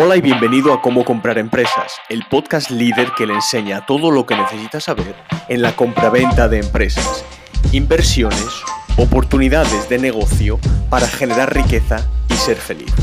Hola 0.00 0.16
y 0.16 0.20
bienvenido 0.20 0.72
a 0.72 0.80
Cómo 0.80 1.04
comprar 1.04 1.38
empresas, 1.38 1.94
el 2.08 2.22
podcast 2.30 2.70
líder 2.70 3.08
que 3.16 3.26
le 3.26 3.34
enseña 3.34 3.84
todo 3.84 4.12
lo 4.12 4.26
que 4.26 4.36
necesitas 4.36 4.84
saber 4.84 5.16
en 5.48 5.60
la 5.60 5.74
compraventa 5.74 6.48
de 6.48 6.60
empresas, 6.60 7.24
inversiones, 7.72 8.62
oportunidades 8.96 9.88
de 9.88 9.98
negocio 9.98 10.60
para 10.88 11.08
generar 11.08 11.52
riqueza 11.52 12.08
y 12.30 12.34
ser 12.34 12.58
feliz. 12.58 12.94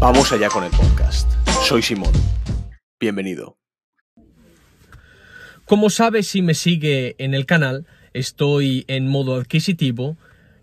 Vamos 0.00 0.32
allá 0.32 0.48
con 0.48 0.64
el 0.64 0.70
podcast. 0.70 1.30
Soy 1.64 1.82
Simón. 1.82 2.12
Bienvenido. 2.98 3.58
Como 5.66 5.90
sabes 5.90 6.28
si 6.28 6.40
me 6.40 6.54
sigue 6.54 7.14
en 7.18 7.34
el 7.34 7.44
canal, 7.44 7.86
estoy 8.14 8.86
en 8.88 9.06
modo 9.06 9.34
adquisitivo 9.34 10.16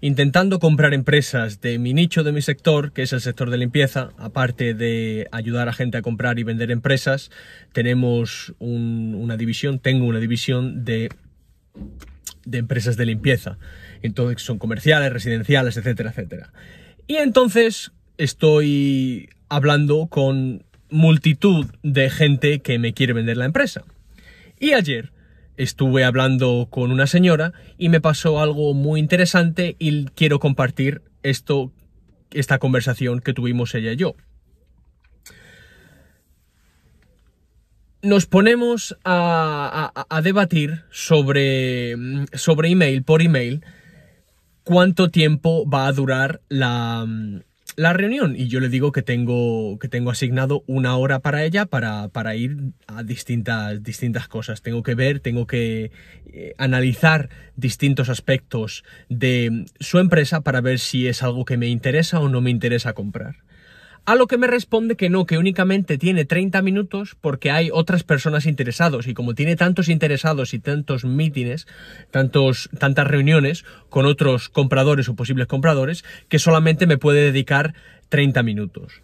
intentando 0.06 0.60
comprar 0.60 0.94
empresas 0.94 1.62
de 1.62 1.80
mi 1.80 1.96
nicho, 1.96 2.24
de 2.24 2.32
mi 2.32 2.44
sector, 2.44 2.92
que 2.92 3.02
es 3.02 3.12
el 3.12 3.22
sector 3.22 3.50
de 3.50 3.58
limpieza, 3.58 4.12
aparte 4.20 4.76
de 4.76 5.28
ayudar 5.32 5.68
a 5.68 5.74
gente 5.74 5.98
a 5.98 6.04
comprar 6.04 6.38
y 6.38 6.44
vender 6.44 6.70
empresas, 6.70 7.32
tenemos 7.74 8.54
una 8.60 9.36
división, 9.36 9.80
tengo 9.80 10.06
una 10.06 10.20
división 10.20 10.86
de, 10.86 11.10
de 12.46 12.58
empresas 12.60 12.98
de 12.98 13.08
limpieza. 13.08 13.58
Entonces 14.04 14.44
son 14.44 14.60
comerciales, 14.60 15.12
residenciales, 15.12 15.76
etcétera, 15.76 16.12
etcétera. 16.12 16.54
Y 17.08 17.16
entonces 17.16 17.92
estoy 18.20 19.30
hablando 19.50 20.06
con 20.06 20.66
multitud 20.92 21.66
de 21.82 22.12
gente 22.12 22.60
que 22.60 22.78
me 22.78 22.94
quiere 22.94 23.14
vender 23.14 23.38
la 23.38 23.46
empresa. 23.46 23.86
Y 24.60 24.74
ayer 24.74 25.15
estuve 25.58 26.04
hablando 26.04 26.68
con 26.70 26.92
una 26.92 27.08
señora 27.08 27.54
y 27.78 27.90
me 27.90 28.02
pasó 28.02 28.40
algo 28.40 28.74
muy 28.74 29.00
interesante 29.00 29.76
y 29.80 30.06
quiero 30.06 30.40
compartir 30.40 31.02
esto, 31.24 31.72
esta 32.32 32.60
conversación 32.60 33.20
que 33.20 33.34
tuvimos 33.34 33.74
ella 33.76 33.92
y 33.94 33.98
yo. 33.98 34.16
Nos 38.02 38.28
ponemos 38.28 38.96
a, 39.04 39.92
debatir 40.24 40.84
sobre, 40.92 41.96
sobre 42.34 42.70
email, 42.70 43.04
por 43.04 43.24
email, 43.24 43.64
cuánto 44.64 45.10
tiempo 45.10 45.68
va 45.68 45.88
a 45.88 45.92
durar 45.92 46.42
la, 46.48 47.08
la 47.76 47.94
reunión 47.94 48.36
y 48.38 48.48
yo 48.48 48.60
le 48.60 48.70
digo 48.70 48.92
que 48.92 49.02
tengo, 49.02 49.78
que 49.80 49.88
tengo 49.88 50.12
asignado 50.12 50.64
una 50.68 50.96
hora 50.98 51.20
para 51.20 51.44
ella 51.44 51.66
para, 51.66 52.08
para 52.10 52.36
ir 52.36 52.58
a 52.88 53.04
distintas, 53.04 53.84
distintas 53.84 54.28
cosas. 54.28 54.62
Tengo 54.62 54.84
que 54.84 54.96
ver, 54.96 55.20
tengo 55.20 55.48
que 55.48 55.92
eh, 56.28 56.54
analizar 56.58 57.30
distintos 57.56 58.10
aspectos 58.10 58.84
de 59.10 59.66
su 59.80 60.00
empresa 60.00 60.42
para 60.42 60.62
ver 60.62 60.80
si 60.80 61.08
es 61.08 61.24
algo 61.24 61.46
que 61.46 61.58
me 61.58 61.68
interesa 61.68 62.20
o 62.20 62.30
no 62.30 62.42
me 62.42 62.50
interesa 62.50 62.94
comprar. 62.94 63.45
A 64.08 64.14
lo 64.14 64.28
que 64.28 64.38
me 64.38 64.46
responde 64.46 64.98
que 64.98 65.10
no, 65.10 65.26
que 65.26 65.40
únicamente 65.40 65.98
tiene 65.98 66.26
30 66.26 66.62
minutos 66.62 67.18
porque 67.20 67.50
hay 67.50 67.72
otras 67.74 68.04
personas 68.04 68.46
interesados 68.46 69.08
y 69.08 69.16
como 69.16 69.34
tiene 69.34 69.56
tantos 69.56 69.90
interesados 69.90 70.54
y 70.54 70.60
tantos 70.60 71.06
mítines, 71.06 71.66
tantos, 72.12 72.70
tantas 72.78 73.08
reuniones 73.08 73.66
con 73.90 74.06
otros 74.06 74.50
compradores 74.50 75.10
o 75.10 75.16
posibles 75.16 75.48
compradores, 75.48 76.06
que 76.30 76.38
solamente 76.38 76.86
me 76.86 77.00
puede 77.00 77.22
dedicar 77.22 77.74
30 78.10 78.44
minutos. 78.44 79.02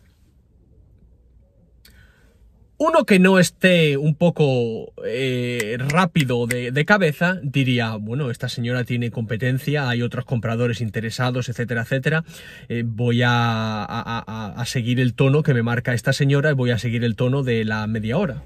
Uno 2.84 3.06
que 3.06 3.20
no 3.20 3.38
esté 3.38 3.96
un 3.96 4.16
poco 4.16 4.92
eh, 5.06 5.78
rápido 5.78 6.48
de, 6.48 6.84
cabeza 6.84 7.40
diría, 7.44 7.96
bueno, 7.98 8.32
esta 8.32 8.50
señora 8.50 8.86
tiene 8.86 9.12
competencia, 9.12 9.88
hay 9.88 10.02
otros 10.02 10.26
compradores 10.26 10.82
interesados, 10.82 11.48
etcétera, 11.48 11.84
etcétera. 11.84 12.24
Eh, 12.70 12.82
voy 12.84 13.22
a, 13.24 14.56
seguir 14.66 15.00
el 15.00 15.14
tono 15.14 15.44
que 15.44 15.54
me 15.54 15.62
marca 15.62 15.94
esta 15.94 16.12
señora 16.12 16.50
y 16.50 16.54
voy 16.56 16.72
a 16.72 16.80
seguir 16.80 17.04
el 17.04 17.16
tono 17.16 17.44
de 17.44 17.66
la 17.66 17.86
media 17.86 18.18
hora. 18.18 18.42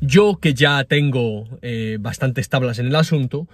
Yo 0.00 0.38
que 0.40 0.54
ya 0.54 0.84
tengo 0.84 1.48
eh, 1.62 1.96
bastantes 1.98 2.48
tablas 2.48 2.78
en 2.78 2.86
el 2.86 2.94
asunto, 2.94 3.48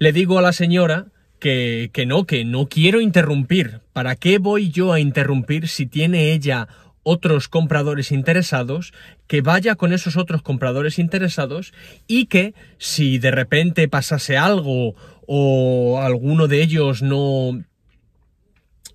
le 0.00 0.10
digo 0.10 0.40
a 0.40 0.42
la 0.42 0.52
señora 0.52 1.06
que, 1.38 1.90
que 1.92 2.04
no, 2.04 2.26
que 2.26 2.44
no 2.44 2.66
quiero 2.68 3.00
interrumpir. 3.00 3.78
¿Para 3.92 4.16
qué 4.16 4.38
voy 4.38 4.72
yo 4.72 4.92
a 4.92 4.98
interrumpir 4.98 5.68
si 5.68 5.86
tiene 5.86 6.32
ella 6.32 6.66
otros 7.08 7.48
compradores 7.48 8.12
interesados, 8.12 8.92
que 9.26 9.40
vaya 9.40 9.76
con 9.76 9.94
esos 9.94 10.18
otros 10.18 10.42
compradores 10.42 10.98
interesados 10.98 11.72
y 12.06 12.26
que 12.26 12.52
si 12.76 13.18
de 13.18 13.30
repente 13.30 13.88
pasase 13.88 14.36
algo 14.36 14.94
o 15.26 16.00
alguno 16.02 16.48
de 16.48 16.62
ellos 16.62 17.00
no, 17.00 17.64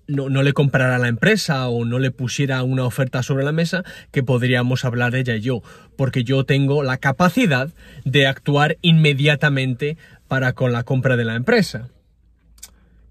no, 0.06 0.42
le 0.44 0.52
comprara 0.52 0.98
la 0.98 1.08
empresa 1.08 1.68
o 1.68 1.84
no 1.84 1.98
le 1.98 2.12
pusiera 2.12 2.62
una 2.62 2.84
oferta 2.84 3.24
sobre 3.24 3.44
la 3.44 3.50
mesa, 3.50 3.82
que 4.12 4.22
podríamos 4.22 4.84
hablar 4.84 5.16
ella 5.16 5.34
y 5.34 5.40
yo, 5.40 5.62
porque 5.96 6.22
yo 6.22 6.44
tengo 6.44 6.84
la 6.84 6.98
capacidad 6.98 7.70
de 8.04 8.28
actuar 8.28 8.78
inmediatamente 8.80 9.96
para 10.28 10.52
con 10.52 10.72
la 10.72 10.84
compra 10.84 11.16
de 11.16 11.24
la 11.24 11.34
empresa. 11.34 11.88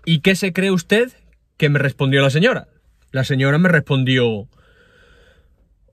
¿Y 0.05 0.19
qué 0.19 0.35
se 0.35 0.53
cree 0.53 0.71
usted 0.71 1.11
que 1.57 1.67
me 1.67 1.79
respondió 1.79 2.21
la 2.21 2.29
señora? 2.29 2.67
La 3.11 3.25
señora 3.25 3.57
me 3.57 3.69
respondió, 3.69 4.47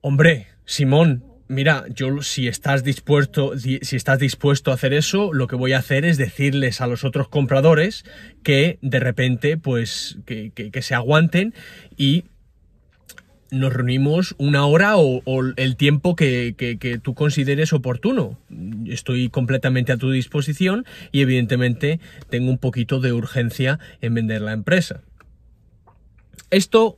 Hombre, 0.02 0.46
Simón, 0.64 1.24
mira, 1.46 1.84
yo 1.94 2.22
si 2.22 2.48
estás 2.48 2.84
dispuesto, 2.84 3.58
si 3.58 3.78
estás 3.96 4.18
dispuesto 4.18 4.70
a 4.70 4.74
hacer 4.74 4.94
eso, 4.94 5.32
lo 5.34 5.46
que 5.46 5.56
voy 5.56 5.72
a 5.74 5.78
hacer 5.78 6.06
es 6.06 6.16
decirles 6.16 6.80
a 6.80 6.86
los 6.86 7.04
otros 7.04 7.28
compradores 7.28 8.04
que 8.42 8.78
de 8.80 9.00
repente, 9.00 9.58
pues, 9.58 10.18
que, 10.24 10.70
se 10.80 10.94
aguanten 10.94 11.52
y 11.98 12.24
nos 13.50 13.72
reunimos 13.72 14.36
una 14.38 14.64
hora 14.64 14.96
o, 14.96 15.22
el 15.56 15.76
tiempo 15.76 16.16
que, 16.16 17.00
tú 17.02 17.14
consideres 17.14 17.74
oportuno. 17.74 18.38
Estoy 18.86 19.28
completamente 19.28 19.92
a 19.92 19.98
tu 19.98 20.10
disposición 20.12 20.86
y 21.12 21.20
evidentemente 21.20 22.00
tengo 22.30 22.50
un 22.50 22.58
poquito 22.58 23.00
de 23.00 23.12
urgencia 23.12 23.78
en 24.00 24.14
vender 24.14 24.40
la 24.40 24.52
empresa. 24.52 25.02
Esto 26.50 26.96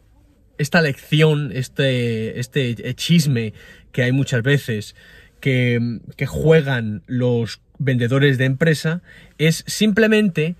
esta 0.59 0.83
lección, 0.83 1.51
este, 1.53 2.39
este 2.39 2.95
chisme 2.95 3.53
que 3.93 4.03
hay 4.03 4.13
muchas 4.13 4.43
veces 4.43 4.95
que, 5.43 6.01
juegan 6.27 7.03
los 7.07 7.61
vendedores 7.79 8.39
de 8.39 8.45
empresa 8.45 9.03
es 9.39 9.65
simplemente 9.67 10.55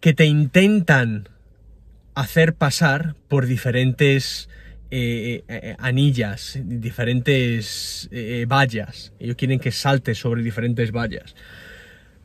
que 0.00 0.14
te 0.14 0.26
intentan 0.26 1.28
hacer 2.14 2.54
pasar 2.54 3.16
por 3.26 3.46
diferentes 3.46 4.48
eh, 4.90 5.42
eh, 5.48 5.76
anillas, 5.78 6.58
diferentes 6.62 8.08
eh, 8.12 8.46
vallas. 8.48 9.12
Ellos 9.18 9.36
quieren 9.36 9.58
que 9.58 9.72
saltes 9.72 10.18
sobre 10.18 10.42
diferentes 10.42 10.92
vallas. 10.92 11.34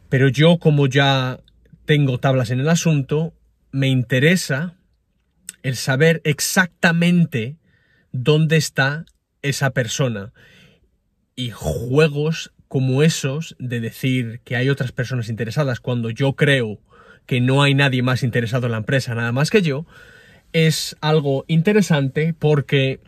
Pero 0.09 0.29
yo, 0.29 0.59
como 0.59 0.87
ya 0.87 1.39
tengo 1.85 2.19
tablas 2.19 2.51
en 2.51 2.59
el 2.59 2.69
asunto, 2.69 3.33
me 3.71 3.87
interesa 3.87 4.75
el 5.63 5.75
saber 5.75 6.21
exactamente 6.23 7.57
dónde 8.11 8.57
está 8.57 9.05
esa 9.41 9.71
persona. 9.71 10.33
Y 11.35 11.49
juegos 11.49 12.53
como 12.67 13.03
esos 13.03 13.55
de 13.59 13.79
decir 13.79 14.41
que 14.43 14.55
hay 14.55 14.69
otras 14.69 14.91
personas 14.91 15.29
interesadas 15.29 15.79
cuando 15.79 16.09
yo 16.09 16.33
creo 16.33 16.79
que 17.25 17.39
no 17.39 17.63
hay 17.63 17.73
nadie 17.73 18.03
más 18.03 18.23
interesado 18.23 18.65
en 18.65 18.73
la 18.73 18.79
empresa 18.79 19.15
nada 19.15 19.31
más 19.31 19.49
que 19.49 19.61
yo, 19.61 19.85
es 20.51 20.97
algo 21.01 21.45
interesante 21.47 22.33
porque 22.37 22.99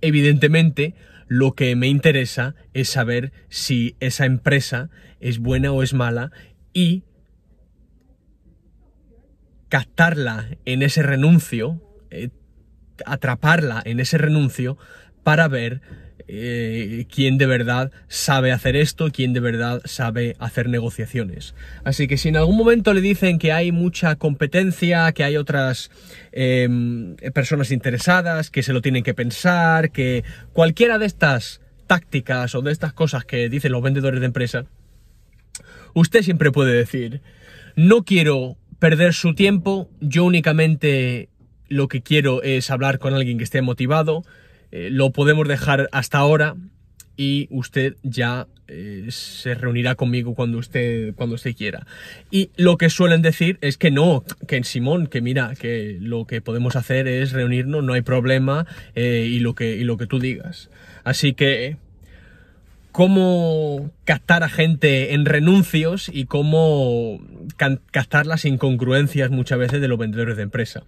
evidentemente 0.00 0.94
lo 1.28 1.54
que 1.54 1.76
me 1.76 1.86
interesa 1.86 2.54
es 2.74 2.88
saber 2.88 3.32
si 3.48 3.96
esa 4.00 4.26
empresa 4.26 4.90
es 5.20 5.38
buena 5.38 5.72
o 5.72 5.82
es 5.82 5.94
mala 5.94 6.32
y 6.72 7.04
captarla 9.70 10.48
en 10.66 10.82
ese 10.82 11.02
renuncio, 11.02 11.80
eh, 12.10 12.28
atraparla 13.06 13.80
en 13.86 14.00
ese 14.00 14.18
renuncio 14.18 14.76
para 15.22 15.48
ver 15.48 15.80
eh, 16.28 17.06
quién 17.12 17.38
de 17.38 17.46
verdad 17.46 17.92
sabe 18.08 18.52
hacer 18.52 18.76
esto, 18.76 19.10
quién 19.10 19.32
de 19.32 19.40
verdad 19.40 19.80
sabe 19.84 20.36
hacer 20.38 20.68
negociaciones. 20.68 21.54
Así 21.84 22.08
que 22.08 22.18
si 22.18 22.28
en 22.28 22.36
algún 22.36 22.56
momento 22.56 22.92
le 22.92 23.00
dicen 23.00 23.38
que 23.38 23.52
hay 23.52 23.72
mucha 23.72 24.16
competencia, 24.16 25.10
que 25.12 25.24
hay 25.24 25.36
otras 25.36 25.90
em, 26.32 27.16
personas 27.34 27.70
interesadas, 27.70 28.50
que 28.50 28.62
se 28.62 28.72
lo 28.72 28.82
tienen 28.82 29.02
que 29.02 29.14
pensar, 29.14 29.92
que 29.92 30.24
cualquiera 30.52 30.98
de 30.98 31.06
estas 31.06 31.60
tácticas 31.86 32.54
o 32.54 32.62
de 32.62 32.72
estas 32.72 32.92
cosas 32.92 33.24
que 33.24 33.48
dicen 33.48 33.72
los 33.72 33.82
vendedores 33.82 34.20
de 34.20 34.26
empresa, 34.26 34.66
usted 35.94 36.22
siempre 36.22 36.52
puede 36.52 36.74
decir, 36.74 37.22
no 37.76 38.04
quiero 38.04 38.56
perder 38.80 39.14
su 39.14 39.34
tiempo. 39.34 39.88
Yo 40.00 40.24
únicamente 40.24 41.28
lo 41.68 41.86
que 41.86 42.02
quiero 42.02 42.42
es 42.42 42.70
hablar 42.70 42.98
con 42.98 43.14
alguien 43.14 43.38
que 43.38 43.44
esté 43.44 43.62
motivado. 43.62 44.24
Eh, 44.72 44.88
lo 44.90 45.10
podemos 45.10 45.46
dejar 45.46 45.88
hasta 45.92 46.18
ahora 46.18 46.56
y 47.16 47.46
usted 47.50 47.96
ya 48.02 48.48
eh, 48.66 49.06
se 49.10 49.54
reunirá 49.54 49.94
conmigo 49.94 50.34
cuando 50.34 50.58
usted, 50.58 51.14
cuando 51.14 51.34
usted 51.34 51.54
quiera. 51.54 51.86
Y 52.30 52.50
lo 52.56 52.78
que 52.78 52.88
suelen 52.88 53.20
decir 53.20 53.58
es 53.60 53.76
que 53.76 53.90
no, 53.90 54.24
que 54.48 54.56
en 54.56 54.64
Simón, 54.64 55.06
que 55.06 55.20
mira, 55.20 55.54
que 55.54 55.98
lo 56.00 56.24
que 56.24 56.40
podemos 56.40 56.76
hacer 56.76 57.06
es 57.06 57.32
reunirnos, 57.32 57.84
no 57.84 57.92
hay 57.92 58.02
problema, 58.02 58.66
eh, 58.94 59.28
y, 59.28 59.40
lo 59.40 59.54
que, 59.54 59.76
y 59.76 59.84
lo 59.84 59.96
que 59.96 60.06
tú 60.06 60.18
digas. 60.18 60.70
Así 61.04 61.34
que 61.34 61.76
cómo 62.92 63.90
captar 64.04 64.42
a 64.42 64.48
gente 64.48 65.14
en 65.14 65.24
renuncios 65.24 66.10
y 66.12 66.24
cómo 66.24 67.20
captar 67.54 68.26
las 68.26 68.44
incongruencias 68.44 69.30
muchas 69.30 69.58
veces 69.58 69.80
de 69.80 69.88
los 69.88 69.98
vendedores 69.98 70.36
de 70.36 70.42
empresa. 70.42 70.84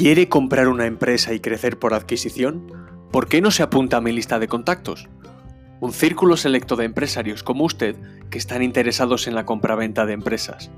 ¿Quiere 0.00 0.30
comprar 0.30 0.68
una 0.68 0.86
empresa 0.86 1.34
y 1.34 1.40
crecer 1.40 1.78
por 1.78 1.92
adquisición? 1.92 2.72
¿Por 3.12 3.28
qué 3.28 3.42
no 3.42 3.50
se 3.50 3.62
apunta 3.62 3.98
a 3.98 4.00
mi 4.00 4.12
lista 4.12 4.38
de 4.38 4.48
contactos? 4.48 5.10
un 5.80 5.92
círculo 5.92 6.38
selecto 6.38 6.74
de 6.74 6.86
empresarios 6.86 7.42
como 7.42 7.64
usted 7.64 7.96
que 8.30 8.38
están 8.38 8.62
interesados 8.62 9.26
en 9.26 9.34
la 9.34 9.44
compraventa 9.44 10.06
de 10.06 10.14
empresas. 10.14 10.70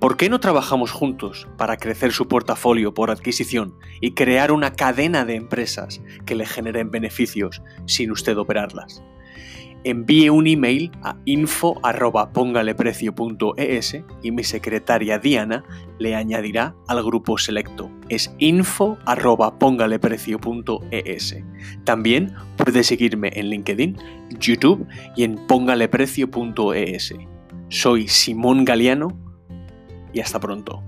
¿Por 0.00 0.16
qué 0.16 0.28
no 0.28 0.40
trabajamos 0.40 0.90
juntos 0.90 1.46
para 1.58 1.76
crecer 1.76 2.10
su 2.10 2.26
portafolio 2.26 2.92
por 2.92 3.12
adquisición 3.12 3.76
y 4.00 4.14
crear 4.14 4.50
una 4.50 4.72
cadena 4.72 5.24
de 5.24 5.36
empresas 5.36 6.00
que 6.26 6.34
le 6.34 6.44
generen 6.44 6.90
beneficios 6.90 7.62
sin 7.86 8.10
usted 8.10 8.36
operarlas? 8.36 9.00
Envíe 9.84 10.30
un 10.30 10.46
email 10.46 10.90
a 11.02 11.16
info.pongaleprecio.es 11.24 13.98
y 14.22 14.30
mi 14.30 14.44
secretaria 14.44 15.18
Diana 15.18 15.64
le 15.98 16.14
añadirá 16.14 16.76
al 16.88 17.02
grupo 17.02 17.36
selecto. 17.38 17.90
Es 18.08 18.34
info.pongaleprecio.es. 18.38 21.36
También 21.84 22.34
puede 22.56 22.84
seguirme 22.84 23.30
en 23.34 23.50
LinkedIn, 23.50 23.98
YouTube 24.38 24.86
y 25.16 25.24
en 25.24 25.44
pongaleprecio.es. 25.46 27.14
Soy 27.68 28.08
Simón 28.08 28.64
Galeano 28.64 29.08
y 30.12 30.20
hasta 30.20 30.40
pronto. 30.40 30.82